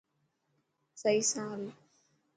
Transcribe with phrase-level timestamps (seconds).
[1.01, 1.71] سهي سان هل.